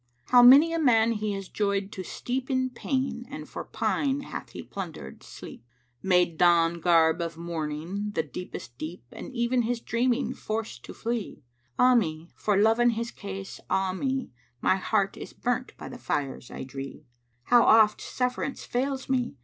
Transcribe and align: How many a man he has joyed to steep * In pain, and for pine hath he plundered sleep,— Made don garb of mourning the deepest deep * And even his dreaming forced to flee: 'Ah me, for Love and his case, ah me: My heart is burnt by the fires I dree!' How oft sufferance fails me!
How 0.29 0.41
many 0.41 0.73
a 0.73 0.79
man 0.79 1.11
he 1.11 1.33
has 1.33 1.47
joyed 1.47 1.91
to 1.91 2.03
steep 2.03 2.49
* 2.49 2.49
In 2.49 2.71
pain, 2.71 3.23
and 3.29 3.47
for 3.47 3.63
pine 3.63 4.21
hath 4.21 4.49
he 4.53 4.63
plundered 4.63 5.21
sleep,— 5.21 5.63
Made 6.01 6.39
don 6.39 6.79
garb 6.79 7.21
of 7.21 7.37
mourning 7.37 8.09
the 8.15 8.23
deepest 8.23 8.75
deep 8.79 9.03
* 9.09 9.11
And 9.11 9.31
even 9.35 9.61
his 9.61 9.79
dreaming 9.79 10.33
forced 10.33 10.81
to 10.85 10.95
flee: 10.95 11.43
'Ah 11.77 11.93
me, 11.93 12.31
for 12.33 12.57
Love 12.57 12.79
and 12.79 12.93
his 12.93 13.11
case, 13.11 13.59
ah 13.69 13.93
me: 13.93 14.31
My 14.59 14.77
heart 14.77 15.17
is 15.17 15.33
burnt 15.33 15.77
by 15.77 15.87
the 15.87 15.99
fires 15.99 16.49
I 16.49 16.63
dree!' 16.63 17.05
How 17.43 17.61
oft 17.61 18.01
sufferance 18.01 18.65
fails 18.65 19.07
me! 19.07 19.35